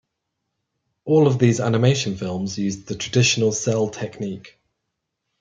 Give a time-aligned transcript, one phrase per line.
[1.05, 4.57] All of these animation films used the traditional cel technique.